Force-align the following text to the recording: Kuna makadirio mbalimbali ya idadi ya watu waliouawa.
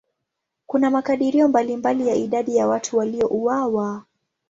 Kuna 0.67 0.89
makadirio 0.89 1.47
mbalimbali 1.47 2.07
ya 2.07 2.15
idadi 2.15 2.55
ya 2.55 2.67
watu 2.67 2.97
waliouawa. 2.97 4.03